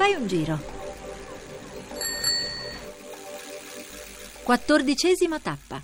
Fai 0.00 0.14
un 0.14 0.26
giro. 0.26 0.58
Quattordicesima 4.42 5.38
tappa. 5.40 5.78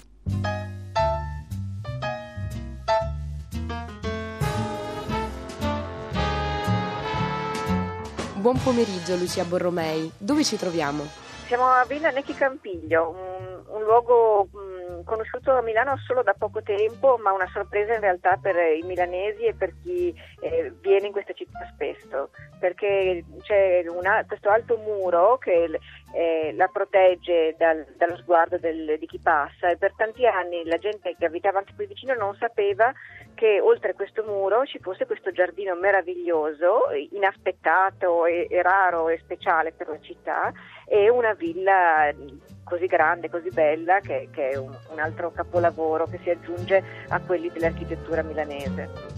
Buon 8.37 8.59
pomeriggio 8.63 9.17
Lucia 9.17 9.45
Borromei. 9.45 10.11
Dove 10.17 10.45
ci 10.45 10.57
troviamo? 10.57 11.07
Siamo 11.47 11.67
a 11.67 11.85
Villa 11.85 12.09
Necchi 12.09 12.33
Campiglio, 12.33 13.11
un, 13.11 13.65
un 13.77 13.83
luogo 13.83 14.49
mh, 14.51 14.76
conosciuto 15.05 15.53
a 15.53 15.63
Milano 15.63 15.97
solo 15.99 16.23
da 16.23 16.35
poco 16.37 16.63
tempo, 16.63 17.19
ma 17.23 17.33
una 17.33 17.49
sorpresa 17.53 17.95
in 17.95 18.01
realtà 18.01 18.39
per 18.41 18.57
i 18.57 18.83
milanesi 18.83 19.45
e 19.45 19.55
per 19.55 19.73
chi 19.83 20.15
eh, 20.41 20.73
viene 20.81 21.07
in 21.07 21.13
questa 21.13 21.33
città 21.33 21.69
spesso, 21.73 22.31
perché 22.59 23.25
c'è 23.43 23.85
una, 23.89 24.25
questo 24.27 24.49
alto 24.49 24.77
muro 24.79 25.39
che 25.39 25.79
eh, 26.13 26.53
la 26.55 26.69
protegge 26.69 27.55
dal, 27.59 27.85
dallo 27.97 28.17
sguardo 28.17 28.59
del, 28.59 28.97
di 28.99 29.07
chi 29.07 29.19
passa 29.19 29.69
e 29.69 29.77
per 29.77 29.93
tanti 29.97 30.27
anni 30.27 30.65
la 30.65 30.79
gente 30.79 31.15
che 31.19 31.27
abitava 31.27 31.59
anche 31.59 31.75
qui 31.75 31.87
vicino 31.87 32.15
non 32.15 32.35
sapeva 32.37 32.93
che 33.37 33.61
oltre 33.61 33.93
questo 33.93 34.25
muro 34.25 34.65
ci 34.65 34.81
fosse 34.81 35.07
questo 35.07 35.31
giardino 35.31 35.77
meraviglioso, 35.77 36.81
inaspettato 37.13 38.25
e, 38.25 38.49
e 38.51 38.63
raro 38.63 39.09
e 39.11 39.21
speciale 39.23 39.73
per 39.73 39.89
la 39.89 40.01
città 40.01 40.53
e 40.87 41.09
una 41.11 41.35
villa 41.35 42.11
così 42.65 42.87
grande, 42.87 43.31
così 43.31 43.51
bella 43.51 44.01
che, 44.01 44.29
che 44.33 44.51
è 44.51 44.57
un, 44.57 44.75
un 44.91 44.99
altro 44.99 45.31
capolavoro 45.31 46.07
che 46.07 46.19
si 46.23 46.31
aggiunge 46.31 46.83
a 47.09 47.21
quelli 47.21 47.51
dell'architettura 47.51 48.23
milanese. 48.23 49.16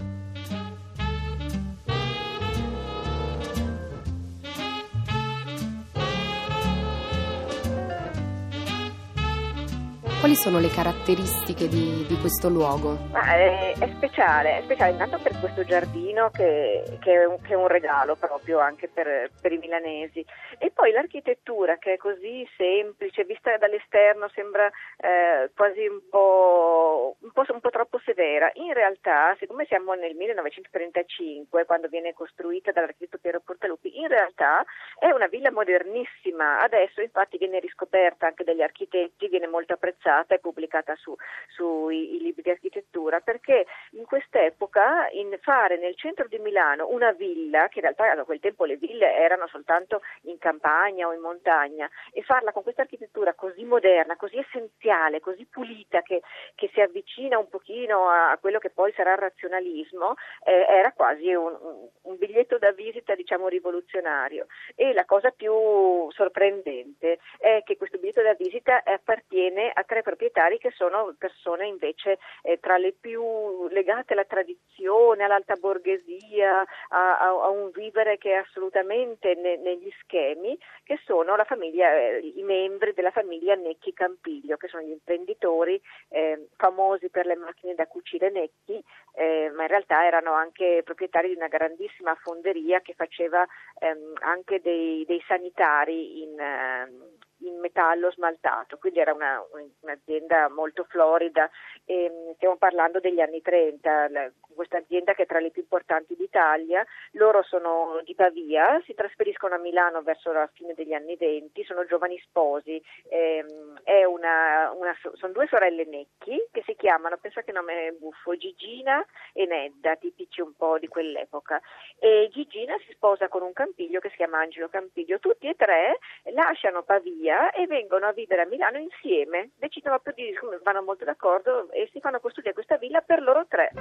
Quali 10.29 10.43
sono 10.43 10.59
le 10.59 10.69
caratteristiche 10.69 11.67
di, 11.67 12.05
di 12.07 12.15
questo 12.19 12.49
luogo? 12.49 13.09
È, 13.13 13.73
è, 13.79 13.89
speciale, 13.95 14.59
è 14.59 14.61
speciale 14.61 14.91
intanto 14.91 15.17
per 15.17 15.39
questo 15.39 15.63
giardino 15.63 16.29
che, 16.29 16.83
che, 16.99 17.13
è, 17.13 17.25
un, 17.25 17.41
che 17.41 17.53
è, 17.53 17.55
un, 17.55 17.65
regalo 17.65 18.15
proprio 18.15 18.59
anche 18.59 18.87
per, 18.87 19.31
per, 19.41 19.51
i 19.51 19.57
milanesi 19.57 20.23
e 20.59 20.69
poi 20.69 20.91
l'architettura 20.91 21.79
che 21.79 21.93
è 21.93 21.97
così 21.97 22.47
semplice, 22.57 23.23
vista 23.23 23.57
dall'esterno 23.57 24.29
sembra 24.35 24.67
eh, 24.97 25.49
quasi 25.55 25.87
un 25.87 25.99
po', 26.07 27.15
un, 27.59 27.61
po', 27.61 27.69
troppo 27.69 27.99
severa. 28.03 28.49
In 28.55 28.73
realtà, 28.73 29.35
siccome 29.37 29.65
siamo 29.65 29.93
nel 29.93 30.15
1935, 30.15 31.65
quando 31.65 31.87
viene 31.89 32.13
costruita 32.13 32.71
dall'architetto 32.71 33.17
Piero 33.19 33.41
Portaluppi, 33.41 33.99
in 33.99 34.07
realtà 34.07 34.63
è 34.97 35.11
una 35.11 35.27
villa 35.27 35.51
modernissima. 35.51 36.61
Adesso 36.61 37.01
infatti 37.01 37.37
viene 37.37 37.59
riscoperta 37.59 38.27
anche 38.27 38.43
dagli 38.43 38.61
architetti, 38.61 39.27
viene 39.27 39.47
molto 39.47 39.73
apprezzata 39.73 40.33
e 40.33 40.39
pubblicata 40.39 40.95
su, 40.95 41.13
sui 41.49 42.17
libri 42.19 42.41
di 42.41 42.49
architettura, 42.49 43.19
perché 43.19 43.65
in 43.91 44.05
quest'epoca 44.05 45.09
in 45.11 45.37
fare 45.41 45.77
nel 45.77 45.95
centro 45.95 46.27
di 46.27 46.39
Milano 46.39 46.87
una 46.87 47.11
villa, 47.11 47.67
che 47.67 47.79
in 47.79 47.83
realtà 47.83 48.11
a 48.11 48.23
quel 48.23 48.39
tempo 48.39 48.63
le 48.65 48.77
ville 48.77 49.13
erano 49.15 49.47
soltanto 49.47 50.01
in 50.23 50.37
campagna 50.37 51.07
o 51.07 51.13
in 51.13 51.19
montagna, 51.19 51.89
e 52.13 52.21
farla 52.23 52.51
con 52.51 52.63
questa 52.63 52.83
architettura 52.83 53.33
così 53.33 53.65
moderna, 53.65 54.15
così 54.15 54.37
essenziale, 54.37 55.19
così 55.19 55.45
pulita, 55.45 56.01
che, 56.01 56.21
che 56.55 56.69
si 56.73 56.79
avvicina 56.79 57.37
un 57.37 57.48
pochino 57.49 58.07
a 58.07 58.37
quello 58.39 58.59
che 58.59 58.69
poi 58.69 58.93
sarà 58.93 59.11
il 59.11 59.17
razionalismo, 59.19 60.15
eh, 60.45 60.65
era 60.69 60.93
quasi 60.93 61.33
un, 61.33 61.55
un 62.01 62.17
biglietto 62.17 62.57
da 62.57 62.71
visita 62.71 63.15
diciamo 63.15 63.47
rivoluzionario. 63.47 64.47
E 64.75 64.93
la 64.93 65.05
cosa 65.05 65.31
più 65.31 66.09
sorprendente 66.11 67.19
è 67.37 67.61
che 67.65 67.77
questo 67.77 67.97
biglietto 67.97 68.21
da 68.21 68.33
visita 68.33 68.81
appartiene 68.83 69.71
a 69.73 69.83
tre 69.83 70.01
proprietari 70.01 70.57
che 70.57 70.71
sono 70.71 71.13
persone 71.17 71.67
invece 71.67 72.19
eh, 72.43 72.59
tra 72.59 72.77
le 72.77 72.93
più 72.93 73.67
legate 73.67 74.13
alla 74.13 74.23
tradizione, 74.23 75.23
all'alta 75.23 75.55
borghesia, 75.55 76.65
a, 76.89 77.19
a, 77.19 77.27
a 77.27 77.49
un 77.49 77.69
vivere 77.71 78.17
che 78.17 78.31
è 78.31 78.35
assolutamente 78.35 79.35
ne, 79.35 79.57
negli 79.57 79.91
schemi, 80.01 80.57
che 80.83 80.99
sono 81.03 81.35
famiglia, 81.49 81.95
eh, 81.95 82.31
i 82.35 82.43
membri 82.43 82.93
della 82.93 83.09
famiglia 83.09 83.55
Necchi 83.55 83.91
Campiglio, 83.91 84.55
che 84.57 84.67
sono 84.67 84.83
gli 84.83 84.91
imprenditori 84.91 85.81
eh, 86.09 86.49
famosi 86.55 87.09
per 87.09 87.25
le 87.25 87.35
macchine 87.39 87.75
da 87.75 87.87
cucire 87.87 88.29
Necchi, 88.29 88.83
eh, 89.13 89.51
ma 89.55 89.63
in 89.63 89.67
realtà 89.67 90.05
erano 90.05 90.33
anche 90.33 90.81
proprietari 90.83 91.29
di 91.29 91.35
una 91.35 91.47
grandissima 91.47 92.15
fonderia 92.15 92.81
che 92.81 92.93
faceva 92.93 93.45
ehm, 93.79 94.13
anche 94.21 94.61
dei, 94.61 95.05
dei 95.05 95.23
sanitari 95.27 96.21
in, 96.23 96.39
ehm, 96.39 97.17
in 97.41 97.59
metallo 97.59 98.11
smaltato, 98.11 98.77
quindi 98.77 98.99
era 98.99 99.13
una, 99.13 99.41
un'azienda 99.81 100.49
molto 100.49 100.85
florida 100.89 101.49
e 101.85 102.09
mm, 102.09 102.33
stiamo 102.35 102.57
parlando 102.57 102.99
degli 102.99 103.19
anni 103.19 103.41
30, 103.41 104.31
questa 104.53 104.77
azienda 104.77 105.13
che 105.13 105.23
è 105.23 105.25
tra 105.25 105.39
le 105.39 105.51
più 105.51 105.61
importanti 105.61 106.15
d'Italia, 106.15 106.85
loro 107.11 107.43
sono 107.43 108.01
di 108.03 108.15
Pavia, 108.15 108.81
si 108.85 108.93
trasferiscono 108.93 109.55
a 109.55 109.59
Milano 109.59 110.01
verso 110.01 110.31
la 110.31 110.49
fine 110.53 110.73
degli 110.73 110.93
anni 110.93 111.15
20, 111.15 111.63
sono 111.63 111.85
giovani 111.85 112.19
sposi, 112.19 112.81
ehm, 113.09 113.79
una, 114.09 114.71
una, 114.71 114.95
sono 115.13 115.33
due 115.33 115.47
sorelle 115.47 115.85
Necchi 115.85 116.47
che 116.51 116.63
si 116.65 116.75
chiamano, 116.75 117.17
pensa 117.17 117.41
che 117.41 117.51
nome 117.51 117.95
buffo, 117.97 118.35
Gigina 118.35 119.05
e 119.33 119.45
Nedda, 119.45 119.95
tipici 119.95 120.41
un 120.41 120.53
po' 120.55 120.77
di 120.77 120.87
quell'epoca. 120.87 121.61
E 121.97 122.29
Gigina 122.31 122.75
si 122.85 122.91
sposa 122.93 123.27
con 123.27 123.41
un 123.41 123.53
campiglio 123.53 123.99
che 123.99 124.09
si 124.09 124.17
chiama 124.17 124.39
Angelo 124.39 124.67
Campiglio, 124.69 125.19
tutti 125.19 125.47
e 125.47 125.55
tre 125.55 125.99
lasciano 126.33 126.83
Pavia 126.83 127.28
via 127.29 127.51
e 127.51 127.67
vengono 127.67 128.07
a 128.07 128.11
vivere 128.11 128.41
a 128.41 128.47
Milano 128.47 128.79
insieme. 128.79 129.51
Decidono 129.57 129.99
proprio 129.99 130.25
di, 130.25 130.33
vanno 130.63 130.81
molto 130.81 131.05
d'accordo 131.05 131.71
e 131.71 131.87
si 131.91 131.99
fanno 131.99 132.19
costruire 132.19 132.53
questa 132.53 132.77
villa 132.77 133.01
per 133.01 133.21
loro 133.21 133.45
tre. 133.47 133.71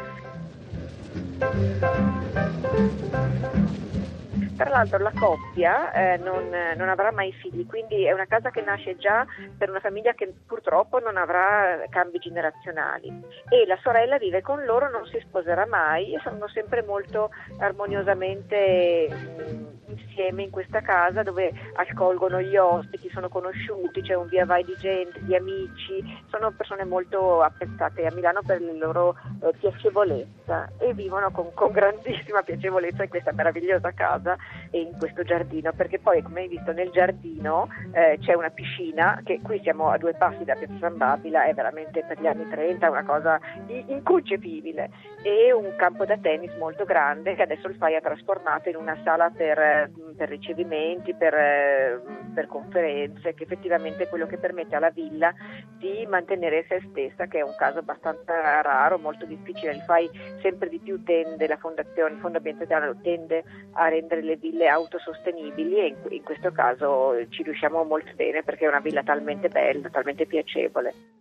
Tra 4.59 4.71
l'altro 4.71 4.99
la 4.99 5.13
coppia 5.17 5.93
eh, 5.93 6.17
non, 6.17 6.51
non, 6.77 6.89
avrà 6.89 7.13
mai 7.13 7.33
figli, 7.33 7.65
quindi 7.65 8.05
è 8.05 8.13
una 8.13 8.27
casa 8.27 8.51
che 8.51 8.61
nasce 8.61 8.97
già 8.97 9.25
per 9.57 9.71
una 9.71 9.79
famiglia 9.79 10.15
che 10.15 10.35
purtroppo 10.45 10.99
non 10.99 11.17
avrà 11.17 11.85
cambi 11.89 12.19
generazionali 12.19 13.23
e 13.49 13.67
la 13.67 13.79
sorella 13.81 14.19
vive 14.19 14.43
con 14.43 14.65
loro, 14.65 14.91
non 14.91 15.07
si 15.07 15.21
sposerà 15.21 15.65
mai 15.65 16.13
e 16.13 16.19
sono 16.25 16.49
sempre 16.49 16.83
molto 16.83 17.31
armoniosamente 17.59 19.09
mh, 19.09 19.93
insieme 19.93 20.43
in 20.43 20.51
questa 20.51 20.81
casa 20.81 21.23
dove 21.23 21.53
accolgono 21.75 22.41
gli 22.41 22.57
ospiti, 22.57 22.98
sono 23.11 23.29
conosciuti, 23.29 24.03
c'è 24.03 24.15
un 24.15 24.27
via 24.27 24.45
vai 24.45 24.65
di 24.65 24.75
gente, 24.79 25.21
di 25.25 25.35
amici, 25.35 26.03
sono 26.27 26.51
persone 26.53 26.85
molto 26.85 27.43
apprezzate 27.43 28.07
a 28.07 28.15
Milano 28.15 28.41
per 28.45 28.61
la 28.61 28.73
loro 28.73 29.17
eh, 29.43 29.53
piacevolezza 29.59 30.71
e 30.79 30.95
vivono 30.95 31.31
con, 31.31 31.53
con, 31.55 31.71
grandissima 31.73 32.43
piacevolezza 32.43 33.03
in 33.03 33.09
questa 33.09 33.33
meravigliosa 33.33 33.93
casa 33.93 34.37
e 34.71 34.81
in 34.81 34.97
questo 34.99 35.23
giardino, 35.23 35.73
perché 35.73 35.99
poi 35.99 36.23
come 36.23 36.41
hai 36.41 36.49
visto 36.49 36.73
nel 36.73 36.91
giardino 36.91 37.69
eh, 37.93 38.19
c'è 38.21 38.35
una 38.35 38.51
piscina 38.51 39.21
che 39.25 39.41
qui 39.43 39.61
siamo 39.63 39.91
a 39.91 39.99
due 39.99 40.15
passi 40.15 40.45
da 40.45 40.55
Piazza 40.55 40.79
San 40.81 40.97
Babila, 40.97 41.45
è 41.45 41.55
veramente 41.55 42.05
per 42.07 42.21
gli 42.21 42.27
anni 42.27 42.49
30 42.49 42.91
una 42.91 43.05
cosa 43.05 43.41
inconcepibile. 43.67 44.91
E 45.23 45.53
un 45.53 45.75
campo 45.77 46.05
da 46.05 46.17
tennis 46.17 46.55
molto 46.57 46.85
grande 46.85 47.35
che 47.35 47.43
adesso 47.43 47.67
il 47.69 47.77
FAI 47.77 47.97
ha 47.97 48.01
trasformato 48.01 48.69
in 48.69 48.77
una 48.77 48.97
sala 49.03 49.31
per 49.31 49.91
per 50.19 50.29
ricevimenti, 50.29 51.15
per, 51.15 51.33
eh, 51.33 52.01
per, 52.35 52.49
conferenze, 52.49 52.98
che 53.07 53.43
effettivamente 53.45 54.05
è 54.05 54.09
quello 54.09 54.27
che 54.27 54.39
permette 54.39 54.77
alla 54.77 54.91
villa 54.91 55.33
di 55.79 56.07
mantenere 56.07 56.65
se 56.69 56.83
stessa, 56.91 57.27
che 57.27 57.39
è 57.39 57.43
un 57.43 57.55
caso 57.57 57.79
abbastanza 57.79 58.61
raro, 58.61 58.99
molto 58.99 59.25
difficile. 59.25 59.73
Il 59.73 59.83
FAI 59.83 60.11
sempre 60.43 60.69
di 60.69 60.79
più 60.79 61.03
tende, 61.05 61.47
la 61.47 61.57
fondazione, 61.57 62.15
il 62.15 62.21
Fondo 62.21 62.39
Ambientale 62.39 62.97
tende 63.03 63.45
a 63.73 63.89
rendere 63.89 64.23
le 64.23 64.37
ville 64.37 64.69
autosostenibili 64.69 65.79
e 65.79 65.97
in 66.11 66.23
questo 66.23 66.51
caso 66.53 67.15
ci 67.29 67.43
riusciamo 67.43 67.85
molto 67.85 68.11
bene 68.15 68.43
perché 68.43 68.65
è 68.65 68.69
una 68.69 68.81
villa 68.81 69.03
talmente 69.03 69.49
bella, 69.49 69.89
talmente 69.89 70.27
piacevole. 70.27 71.18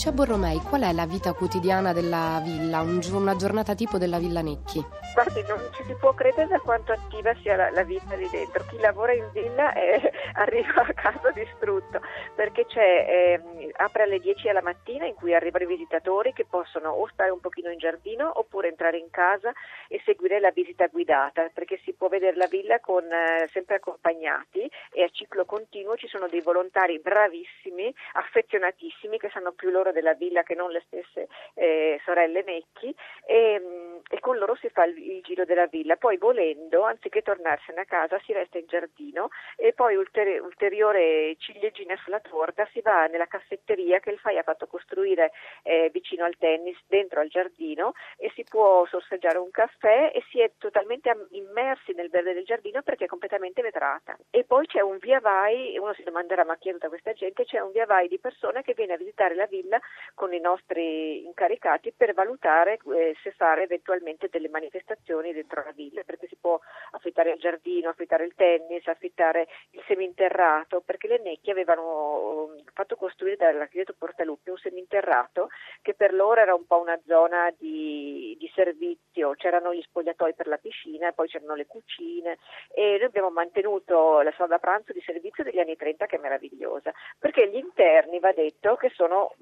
Lucia 0.00 0.12
Borromei, 0.12 0.62
qual 0.62 0.80
è 0.80 0.92
la 0.94 1.04
vita 1.04 1.34
quotidiana 1.34 1.92
della 1.92 2.40
villa, 2.42 2.80
un, 2.80 3.02
una 3.12 3.36
giornata 3.36 3.74
tipo 3.74 3.98
della 3.98 4.18
Villa 4.18 4.40
Necchi? 4.40 4.82
Guardi, 5.12 5.42
non 5.48 5.58
ci 5.74 5.82
si 5.84 5.94
può 5.94 6.14
credere 6.14 6.46
da 6.46 6.60
quanto 6.60 6.92
attiva 6.92 7.34
sia 7.42 7.56
la, 7.56 7.70
la 7.70 7.82
vita 7.82 8.14
lì 8.14 8.28
dentro. 8.30 8.64
Chi 8.68 8.78
lavora 8.78 9.12
in 9.12 9.28
villa 9.32 9.72
è, 9.72 10.00
arriva 10.34 10.82
a 10.82 10.92
casa 10.92 11.30
distrutto 11.32 12.00
perché 12.34 12.64
eh, 12.74 13.72
apre 13.76 14.04
alle 14.04 14.18
10 14.20 14.48
alla 14.48 14.62
mattina 14.62 15.06
in 15.06 15.14
cui 15.14 15.34
arrivano 15.34 15.64
i 15.64 15.68
visitatori 15.68 16.32
che 16.32 16.46
possono 16.48 16.90
o 16.90 17.08
stare 17.08 17.30
un 17.30 17.40
pochino 17.40 17.70
in 17.70 17.78
giardino 17.78 18.30
oppure 18.38 18.68
entrare 18.68 18.98
in 18.98 19.10
casa 19.10 19.52
e 19.88 20.00
seguire 20.04 20.38
la 20.38 20.50
visita 20.50 20.86
guidata 20.86 21.50
perché 21.52 21.80
si 21.84 21.92
può 21.92 22.08
vedere 22.08 22.36
la 22.36 22.46
villa 22.46 22.78
con, 22.80 23.04
eh, 23.04 23.48
sempre 23.48 23.76
accompagnati 23.76 24.70
e 24.92 25.02
a 25.02 25.08
ciclo 25.10 25.44
continuo 25.44 25.96
ci 25.96 26.06
sono 26.06 26.28
dei 26.28 26.40
volontari 26.40 27.00
bravissimi, 27.00 27.92
affezionatissimi 28.12 29.18
che 29.18 29.30
sanno 29.30 29.52
più 29.52 29.70
loro 29.70 29.92
della 29.92 30.14
villa 30.14 30.42
che 30.42 30.54
non 30.54 30.70
le 30.70 30.82
stesse 30.86 31.28
eh, 31.54 32.00
sorelle 32.04 32.42
Necchi 32.42 32.94
e, 33.26 33.60
mm, 33.60 33.89
e 34.10 34.20
con 34.20 34.36
loro 34.36 34.56
si 34.56 34.68
fa 34.68 34.84
il 34.84 34.98
il 35.20 35.22
giro 35.22 35.44
della 35.44 35.66
villa, 35.66 35.96
poi 35.96 36.16
volendo, 36.16 36.82
anziché 36.82 37.22
tornarsene 37.22 37.80
a 37.80 37.84
casa, 37.84 38.20
si 38.24 38.32
resta 38.32 38.58
in 38.58 38.66
giardino 38.66 39.28
e 39.56 39.72
poi 39.72 39.96
ulteri- 39.96 40.38
ulteriore 40.38 41.36
ciliegina 41.38 41.96
sulla 41.96 42.20
torta 42.20 42.66
si 42.72 42.80
va 42.80 43.06
nella 43.06 43.26
caffetteria 43.26 44.00
che 44.00 44.10
il 44.10 44.18
FAI 44.18 44.38
ha 44.38 44.42
fatto 44.42 44.66
costruire 44.66 45.32
eh, 45.62 45.90
vicino 45.92 46.24
al 46.24 46.36
tennis, 46.38 46.78
dentro 46.86 47.20
al 47.20 47.28
giardino 47.28 47.92
e 48.16 48.30
si 48.34 48.44
può 48.44 48.86
sorseggiare 48.86 49.38
un 49.38 49.50
caffè 49.50 50.12
e 50.14 50.22
si 50.30 50.40
è 50.40 50.52
totalmente 50.58 51.28
immersi 51.30 51.92
nel 51.92 52.08
verde 52.08 52.32
del 52.32 52.44
giardino 52.44 52.82
perché 52.82 53.04
è 53.04 53.08
completamente 53.08 53.62
vetrata. 53.62 54.16
E 54.30 54.44
poi 54.44 54.66
c'è 54.66 54.80
un 54.80 54.98
via 54.98 55.20
vai, 55.20 55.76
uno 55.78 55.92
si 55.94 56.02
domanderà 56.02 56.44
ma 56.44 56.56
chi 56.56 56.70
è 56.70 56.72
tutta 56.72 56.88
questa 56.88 57.12
gente, 57.12 57.44
c'è 57.44 57.60
un 57.60 57.72
via 57.72 57.86
vai 57.86 58.08
di 58.08 58.18
persone 58.18 58.62
che 58.62 58.74
viene 58.74 58.94
a 58.94 58.96
visitare 58.96 59.34
la 59.34 59.46
villa 59.46 59.78
con 60.14 60.32
i 60.32 60.40
nostri 60.40 61.24
incaricati 61.24 61.92
per 61.96 62.14
valutare 62.14 62.78
eh, 62.94 63.16
se 63.22 63.32
fare 63.32 63.64
eventualmente 63.64 63.99
delle 64.30 64.48
manifestazioni 64.48 65.32
dentro 65.32 65.62
la 65.64 65.72
villa, 65.72 66.02
perché 66.04 66.26
si 66.28 66.36
può 66.36 66.58
affittare 66.92 67.32
il 67.32 67.38
giardino, 67.38 67.90
affittare 67.90 68.24
il 68.24 68.34
tennis, 68.34 68.86
affittare 68.86 69.48
il 69.70 69.82
seminterrato, 69.86 70.80
perché 70.80 71.08
le 71.08 71.20
Necchi 71.20 71.50
avevano 71.50 72.44
um, 72.44 72.64
fatto 72.72 72.96
costruire 72.96 73.36
dall'architetto 73.36 73.94
Portaluppi 73.96 74.50
un 74.50 74.58
seminterrato 74.58 75.48
che 75.82 75.94
per 75.94 76.12
loro 76.12 76.40
era 76.40 76.54
un 76.54 76.66
po' 76.66 76.80
una 76.80 76.98
zona 77.06 77.52
di, 77.58 78.36
di 78.38 78.50
servizio, 78.54 79.34
c'erano 79.34 79.74
gli 79.74 79.82
spogliatoi 79.82 80.34
per 80.34 80.46
la 80.46 80.58
piscina, 80.58 81.12
poi 81.12 81.28
c'erano 81.28 81.54
le 81.54 81.66
cucine 81.66 82.38
e 82.72 82.96
noi 82.98 83.04
abbiamo 83.04 83.30
mantenuto 83.30 84.20
la 84.22 84.32
sala 84.32 84.48
da 84.48 84.58
pranzo 84.58 84.92
di 84.92 85.02
servizio 85.02 85.44
degli 85.44 85.58
anni 85.58 85.76
30 85.76 86.06
che 86.06 86.16
è 86.16 86.20
meravigliosa, 86.20 86.92
perché 87.18 87.48
gli 87.48 87.56
interni 87.56 88.18
va 88.18 88.32
detto 88.32 88.76
che 88.76 88.90
sono 88.94 89.34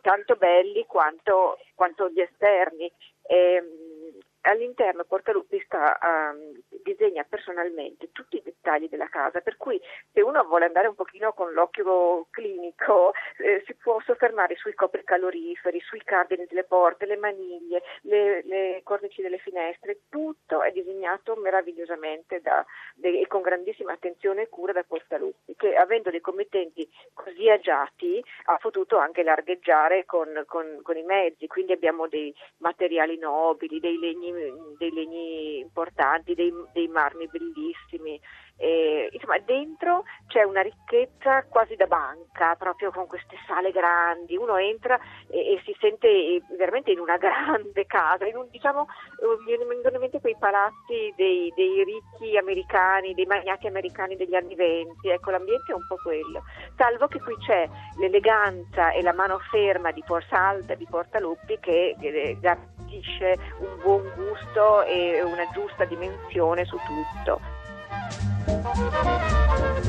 tanto 0.00 0.36
belli 0.36 0.86
quanto, 0.86 1.58
quanto 1.74 2.08
gli 2.08 2.20
esterni. 2.20 2.90
E, 3.22 3.36
ehm, 3.36 3.96
all'interno 4.50 5.04
Portaluppi 5.04 5.60
sta, 5.64 5.98
um, 6.02 6.60
disegna 6.82 7.24
personalmente 7.24 8.10
tutti 8.12 8.40
dettagli 8.58 8.88
della 8.88 9.08
casa, 9.08 9.40
per 9.40 9.56
cui 9.56 9.80
se 10.12 10.20
uno 10.20 10.44
vuole 10.44 10.66
andare 10.66 10.88
un 10.88 10.94
pochino 10.94 11.32
con 11.32 11.52
l'occhio 11.52 12.26
clinico 12.30 13.12
eh, 13.38 13.62
si 13.66 13.74
può 13.74 14.00
soffermare 14.00 14.56
sui 14.56 14.74
copri 14.74 15.04
caloriferi, 15.04 15.80
sui 15.80 16.02
cardini 16.04 16.46
delle 16.46 16.64
porte, 16.64 17.06
le 17.06 17.16
maniglie, 17.16 17.82
le, 18.02 18.42
le 18.44 18.80
cornici 18.82 19.22
delle 19.22 19.38
finestre, 19.38 20.00
tutto 20.08 20.62
è 20.62 20.72
disegnato 20.72 21.36
meravigliosamente 21.36 22.40
da, 22.40 22.64
de, 22.94 23.20
e 23.20 23.26
con 23.26 23.42
grandissima 23.42 23.92
attenzione 23.92 24.42
e 24.42 24.48
cura 24.48 24.72
da 24.72 24.82
Portaluppi, 24.82 25.54
che 25.56 25.74
avendo 25.74 26.10
dei 26.10 26.20
committenti 26.20 26.88
così 27.14 27.48
agiati 27.48 28.22
ha 28.46 28.56
potuto 28.56 28.98
anche 28.98 29.22
largheggiare 29.22 30.04
con, 30.04 30.44
con, 30.46 30.80
con 30.82 30.96
i 30.96 31.02
mezzi, 31.02 31.46
quindi 31.46 31.72
abbiamo 31.72 32.08
dei 32.08 32.34
materiali 32.58 33.18
nobili, 33.18 33.80
dei 33.80 33.98
legni 33.98 34.32
dei 34.78 34.92
legni 34.92 35.58
importanti, 35.58 36.34
dei, 36.34 36.52
dei 36.72 36.88
marmi 36.88 37.28
bellissimi. 37.28 38.20
E, 38.60 39.08
insomma, 39.12 39.38
dentro 39.38 40.02
c'è 40.26 40.42
una 40.42 40.62
ricchezza 40.62 41.44
quasi 41.44 41.76
da 41.76 41.86
banca, 41.86 42.56
proprio 42.56 42.90
con 42.90 43.06
queste 43.06 43.36
sale 43.46 43.70
grandi. 43.70 44.36
Uno 44.36 44.56
entra 44.56 44.98
e, 45.28 45.54
e 45.54 45.62
si 45.64 45.74
sente 45.78 46.42
veramente 46.56 46.90
in 46.90 46.98
una 46.98 47.16
grande 47.18 47.86
casa, 47.86 48.26
in 48.26 48.36
un, 48.36 48.48
diciamo, 48.50 48.86
mi 49.46 49.56
vengono 49.56 49.94
in 49.94 50.00
mente 50.00 50.20
quei 50.20 50.36
palazzi 50.38 51.14
dei, 51.16 51.52
dei, 51.54 51.84
ricchi 51.84 52.36
americani, 52.36 53.14
dei 53.14 53.26
magnati 53.26 53.68
americani 53.68 54.16
degli 54.16 54.34
anni 54.34 54.56
venti. 54.56 55.08
Ecco, 55.08 55.30
l'ambiente 55.30 55.70
è 55.70 55.74
un 55.74 55.86
po' 55.86 55.96
quello. 56.02 56.42
Salvo 56.76 57.06
che 57.06 57.20
qui 57.20 57.36
c'è 57.36 57.68
l'eleganza 57.98 58.90
e 58.90 59.02
la 59.02 59.12
mano 59.12 59.38
ferma 59.50 59.92
di 59.92 60.02
Forza 60.04 60.36
Alta, 60.36 60.74
di 60.74 60.86
Portaluppi, 60.88 61.58
che, 61.60 61.96
che 62.00 62.36
garantisce 62.40 63.38
un 63.60 63.78
buon 63.80 64.12
gusto 64.16 64.82
e 64.82 65.22
una 65.22 65.48
giusta 65.52 65.84
dimensione 65.84 66.64
su 66.64 66.76
tutto. 66.76 67.57
Thank 67.98 69.86
you. 69.86 69.87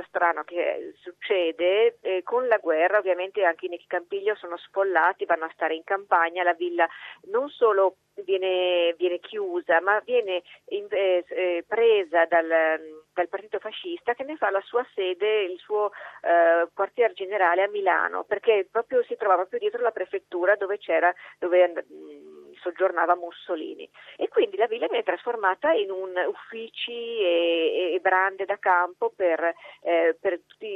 Avvenimento 0.00 0.04
strano 0.08 0.42
che 0.44 0.94
succede 1.00 1.98
eh, 2.00 2.22
con 2.22 2.46
la 2.48 2.58
guerra, 2.58 2.98
ovviamente 2.98 3.44
anche 3.44 3.66
i 3.66 3.84
Campiglio 3.86 4.34
sono 4.36 4.56
sfollati, 4.56 5.24
vanno 5.24 5.44
a 5.44 5.52
stare 5.52 5.74
in 5.74 5.84
campagna, 5.84 6.42
la 6.42 6.54
villa 6.54 6.88
non 7.30 7.48
solo 7.48 7.96
viene, 8.24 8.94
viene 8.96 9.18
chiusa, 9.18 9.80
ma 9.80 10.00
viene 10.04 10.42
eh, 10.64 11.24
eh 11.28 11.64
presa 11.66 12.26
dal, 12.26 12.48
dal, 13.12 13.28
partito 13.28 13.58
fascista 13.58 14.14
che 14.14 14.24
ne 14.24 14.36
fa 14.36 14.50
la 14.50 14.60
sua 14.62 14.86
sede, 14.94 15.42
il 15.42 15.58
suo 15.58 15.90
eh, 16.22 16.68
quartier 16.74 17.12
generale 17.12 17.62
a 17.62 17.68
Milano, 17.68 18.24
perché 18.24 18.66
proprio 18.70 19.02
si 19.04 19.16
trova 19.16 19.36
proprio 19.36 19.58
dietro 19.58 19.82
la 19.82 19.92
prefettura 19.92 20.56
dove 20.56 20.78
c'era, 20.78 21.12
dove, 21.38 21.72
soggiornava 22.60 23.14
Mussolini. 23.16 23.88
E 24.16 24.28
quindi 24.28 24.56
la 24.56 24.66
villa 24.66 24.86
viene 24.86 25.02
trasformata 25.02 25.72
in 25.72 25.90
un 25.90 26.12
uffici 26.28 26.92
e, 26.92 27.92
e 27.94 28.00
brande 28.00 28.44
da 28.44 28.58
campo 28.58 29.12
per, 29.14 29.54
eh, 29.82 30.16
per 30.20 30.40
tutta 30.46 30.66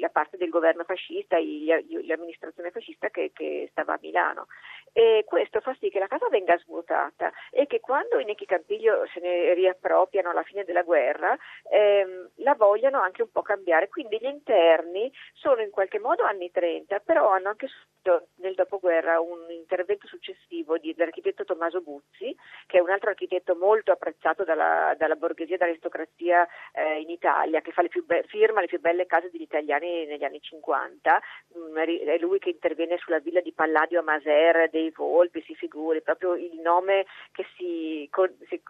la 0.00 0.08
parte 0.10 0.36
del 0.36 0.50
governo 0.50 0.84
fascista, 0.84 1.38
gli, 1.38 1.68
l'amministrazione 2.06 2.70
fascista 2.70 3.08
che, 3.08 3.30
che, 3.32 3.68
stava 3.70 3.94
a 3.94 3.98
Milano 4.02 4.46
e 4.96 5.24
questo 5.26 5.60
fa 5.60 5.76
sì 5.80 5.90
che 5.90 5.98
la 5.98 6.06
casa 6.06 6.28
venga 6.30 6.56
svuotata 6.58 7.32
e 7.50 7.66
che 7.66 7.80
quando 7.80 8.20
i 8.20 8.24
Necchi 8.24 8.46
Campiglio 8.46 9.04
se 9.12 9.18
ne 9.18 9.52
riappropriano 9.52 10.30
alla 10.30 10.44
fine 10.44 10.62
della 10.62 10.82
guerra 10.82 11.36
ehm, 11.68 12.30
la 12.36 12.54
vogliano 12.54 13.00
anche 13.00 13.22
un 13.22 13.30
po' 13.32 13.42
cambiare, 13.42 13.88
quindi 13.88 14.18
gli 14.20 14.26
interni 14.26 15.12
sono 15.32 15.62
in 15.62 15.70
qualche 15.70 15.98
modo 15.98 16.22
anni 16.22 16.52
30 16.52 17.00
però 17.00 17.28
hanno 17.30 17.48
anche 17.48 17.66
subito 17.66 18.28
nel 18.36 18.54
dopoguerra 18.54 19.20
un 19.20 19.50
intervento 19.50 20.06
successivo 20.06 20.76
dell'architetto 20.78 21.44
Tommaso 21.44 21.80
Buzzi, 21.80 22.36
che 22.66 22.78
è 22.78 22.80
un 22.80 22.90
altro 22.90 23.10
architetto 23.10 23.56
molto 23.56 23.92
apprezzato 23.92 24.44
dalla, 24.44 24.94
dalla 24.96 25.16
borghesia 25.16 25.54
e 25.54 25.58
dall'aristocrazia 25.58 26.46
eh, 26.72 27.00
in 27.00 27.08
Italia, 27.08 27.62
che 27.62 27.72
le 27.74 27.88
be- 28.04 28.24
firma 28.28 28.60
le 28.60 28.66
più 28.66 28.78
belle 28.78 29.06
case 29.06 29.30
degli 29.30 29.42
italiani 29.42 30.04
negli 30.04 30.24
anni 30.24 30.40
50. 30.40 31.22
Mm, 31.56 31.76
è 31.76 32.18
lui 32.18 32.38
che 32.38 32.50
interviene 32.50 32.98
sulla 32.98 33.18
villa 33.18 33.40
di 33.40 33.52
Palladio 33.52 34.00
a 34.00 34.02
Maser, 34.02 34.68
dei 34.68 34.83
Volpi, 34.94 35.42
si 35.42 35.54
figuri, 35.54 36.02
proprio 36.02 36.34
il 36.34 36.60
nome 36.60 37.06
che 37.32 37.44
si, 37.56 38.08
si, 38.48 38.60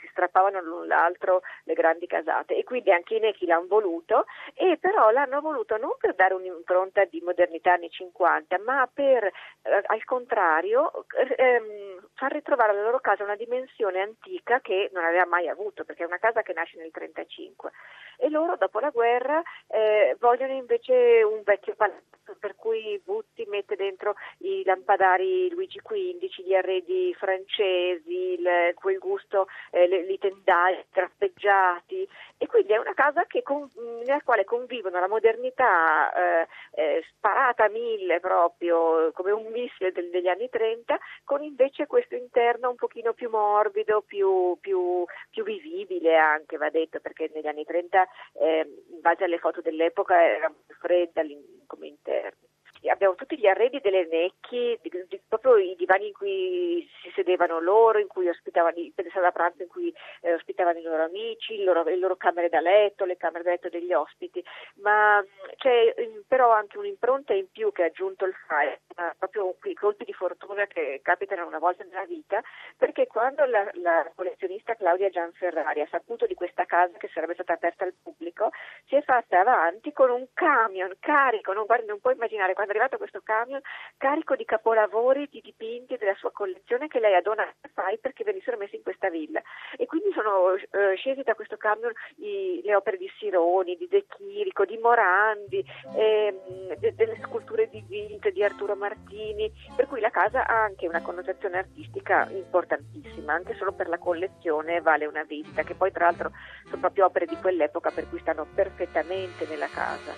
si 0.00 0.08
strappavano 0.10 0.60
l'un 0.60 0.86
l'altro 0.86 1.42
le 1.64 1.74
grandi 1.74 2.06
casate. 2.06 2.56
E 2.56 2.64
quindi 2.64 2.90
anche 2.90 3.16
i 3.16 3.20
Nechi 3.20 3.46
l'hanno 3.46 3.66
voluto, 3.66 4.26
e 4.54 4.76
però 4.78 5.10
l'hanno 5.10 5.40
voluto 5.40 5.76
non 5.76 5.94
per 5.98 6.14
dare 6.14 6.34
un'impronta 6.34 7.04
di 7.04 7.20
modernità 7.24 7.72
anni 7.72 7.90
50, 7.90 8.58
ma 8.58 8.88
per, 8.92 9.24
eh, 9.24 9.82
al 9.86 10.04
contrario, 10.04 11.06
ehm, 11.36 12.08
far 12.14 12.32
ritrovare 12.32 12.72
alla 12.72 12.82
loro 12.82 13.00
casa 13.00 13.24
una 13.24 13.36
dimensione 13.36 14.00
antica 14.00 14.60
che 14.60 14.90
non 14.92 15.04
aveva 15.04 15.26
mai 15.26 15.48
avuto, 15.48 15.84
perché 15.84 16.02
è 16.02 16.06
una 16.06 16.18
casa 16.18 16.42
che 16.42 16.52
nasce 16.52 16.76
nel 16.76 16.90
1935 16.92 17.72
e 18.20 18.28
loro 18.28 18.56
dopo 18.56 18.80
la 18.80 18.90
guerra 18.90 19.42
eh, 19.68 20.14
vogliono 20.20 20.52
invece 20.52 21.22
un 21.22 21.40
vecchio 21.42 21.74
palazzo 21.74 22.36
per 22.38 22.54
cui 22.54 23.00
Butti 23.02 23.44
mette 23.48 23.76
dentro 23.76 24.14
i 24.38 24.62
lampadari 24.64 25.39
Luigi 25.48 25.80
XV, 25.80 26.44
gli 26.44 26.54
arredi 26.54 27.14
francesi, 27.14 28.38
il, 28.38 28.74
quel 28.74 28.98
gusto, 28.98 29.46
eh, 29.70 29.86
le, 29.86 30.00
i 30.00 30.18
tendai 30.18 30.84
trappeggiati. 30.90 32.06
E 32.36 32.46
quindi 32.46 32.72
è 32.72 32.78
una 32.78 32.94
casa 32.94 33.24
con, 33.42 33.68
nella 34.04 34.20
quale 34.22 34.44
convivono 34.44 34.98
la 34.98 35.08
modernità 35.08 36.12
eh, 36.42 36.48
eh, 36.72 37.04
sparata 37.08 37.64
a 37.64 37.68
mille 37.68 38.20
proprio 38.20 39.10
come 39.12 39.30
un 39.30 39.46
missile 39.50 39.92
del, 39.92 40.10
degli 40.10 40.28
anni 40.28 40.48
30 40.48 40.98
con 41.24 41.42
invece 41.42 41.86
questo 41.86 42.14
interno 42.14 42.70
un 42.70 42.76
pochino 42.76 43.12
più 43.12 43.30
morbido, 43.30 44.02
più, 44.02 44.56
più, 44.60 45.04
più 45.30 45.44
vivibile 45.44 46.16
anche 46.16 46.56
va 46.56 46.70
detto 46.70 47.00
perché 47.00 47.30
negli 47.34 47.46
anni 47.46 47.64
30 47.64 48.08
eh, 48.34 48.66
in 48.90 49.00
base 49.00 49.24
alle 49.24 49.38
foto 49.38 49.60
dell'epoca 49.60 50.22
era 50.22 50.52
fredda 50.80 51.22
come 51.66 51.86
interno 51.86 52.39
abbiamo 52.88 53.14
tutti 53.14 53.36
gli 53.36 53.46
arredi 53.46 53.80
delle 53.80 54.06
necchi, 54.06 54.78
di, 54.80 54.90
di, 55.08 55.20
proprio 55.28 55.56
i 55.56 55.74
divani 55.76 56.08
in 56.08 56.12
cui 56.12 56.88
si 57.02 57.10
sedevano 57.14 57.60
loro, 57.60 57.98
in 57.98 58.06
cui 58.06 58.28
ospitavano 58.28 58.78
i 58.78 58.92
sala 59.12 59.26
da 59.26 59.32
pranzo 59.32 59.62
in 59.62 59.68
cui 59.68 59.94
eh, 60.22 60.34
ospitavano 60.34 60.78
i 60.78 60.82
loro 60.82 61.04
amici, 61.04 61.62
loro, 61.62 61.82
le 61.82 61.96
loro 61.96 62.16
camere 62.16 62.48
da 62.48 62.60
letto, 62.60 63.04
le 63.04 63.16
camere 63.16 63.44
da 63.44 63.50
letto 63.50 63.68
degli 63.68 63.92
ospiti, 63.92 64.42
ma 64.76 65.22
c'è 65.56 65.94
però 66.26 66.50
anche 66.52 66.78
un'impronta 66.78 67.34
in 67.34 67.50
più 67.50 67.72
che 67.72 67.82
ha 67.82 67.86
aggiunto 67.86 68.24
il 68.24 68.34
FAI, 68.46 68.78
proprio 69.18 69.54
quei 69.60 69.74
colpi 69.74 70.04
di 70.04 70.12
fortuna 70.12 70.66
che 70.66 71.00
capitano 71.02 71.46
una 71.46 71.58
volta 71.58 71.84
nella 71.84 72.04
vita, 72.04 72.40
perché 72.76 73.06
quando 73.06 73.44
la, 73.44 73.68
la 73.74 74.10
collezionista 74.14 74.74
Claudia 74.74 75.10
Gianferrari 75.10 75.80
ha 75.80 75.88
saputo 75.90 76.26
di 76.26 76.34
questa 76.34 76.64
casa 76.64 76.96
che 76.98 77.10
sarebbe 77.12 77.34
stata 77.34 77.54
aperta 77.54 77.84
al 77.84 77.94
pubblico, 78.00 78.50
si 78.90 78.96
è 78.96 79.02
fatta 79.02 79.38
avanti 79.38 79.92
con 79.92 80.10
un 80.10 80.26
camion 80.34 80.92
carico, 80.98 81.52
non, 81.52 81.64
guardi, 81.64 81.86
non 81.86 82.00
puoi 82.00 82.14
immaginare 82.14 82.54
quando 82.54 82.72
è 82.72 82.74
arrivato 82.74 82.98
questo 82.98 83.20
camion 83.22 83.60
carico 83.96 84.34
di 84.34 84.44
capolavori, 84.44 85.28
di 85.30 85.40
dipinti 85.40 85.96
della 85.96 86.16
sua 86.16 86.32
collezione 86.32 86.88
che 86.88 86.98
lei 86.98 87.14
ha 87.14 87.22
donato 87.22 87.54
a 87.60 87.68
FAI 87.72 87.98
perché 87.98 88.24
venissero 88.24 88.56
messi 88.56 88.74
in 88.74 88.82
questa 88.82 89.08
villa. 89.08 89.40
E 89.76 89.86
quindi 89.86 90.10
sono 90.12 90.54
eh, 90.54 90.96
scesi 90.96 91.22
da 91.22 91.36
questo 91.36 91.56
camion 91.56 91.92
i, 92.16 92.60
le 92.64 92.74
opere 92.74 92.96
di 92.96 93.08
Sironi, 93.16 93.76
di 93.76 93.86
De 93.86 94.06
Chirico, 94.08 94.64
di 94.64 94.76
Morandi, 94.78 95.64
ehm, 95.96 96.74
de, 96.74 96.92
delle 96.96 97.16
sculture 97.22 97.68
di 97.68 97.84
Wild, 97.88 98.28
di 98.30 98.42
Arturo 98.42 98.74
Martini, 98.74 99.52
per 99.76 99.86
cui 99.86 100.00
la 100.00 100.10
casa 100.10 100.48
ha 100.48 100.64
anche 100.64 100.88
una 100.88 101.00
connotazione 101.00 101.58
artistica 101.58 102.26
importantissima, 102.30 103.34
anche 103.34 103.54
solo 103.54 103.70
per 103.70 103.86
la 103.86 103.98
collezione 103.98 104.80
vale 104.80 105.06
una 105.06 105.22
visita, 105.22 105.62
che 105.62 105.74
poi 105.74 105.92
tra 105.92 106.06
l'altro 106.06 106.32
sono 106.64 106.80
proprio 106.80 107.04
opere 107.04 107.26
di 107.26 107.36
quell'epoca 107.36 107.92
per 107.92 108.08
cui 108.08 108.18
stanno 108.18 108.48
perfettamente 108.52 108.78
perfettamente 108.80 109.46
nella 109.46 109.68
casa. 109.68 110.14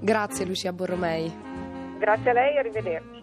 Grazie 0.00 0.44
Lucia 0.44 0.72
Borromei. 0.72 1.32
Grazie 1.98 2.30
a 2.30 2.32
lei 2.34 2.54
e 2.54 2.58
arrivederci. 2.58 3.22